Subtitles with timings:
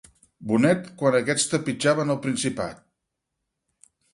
[0.51, 2.83] Bonet quan aquests trepitjaven el Principat.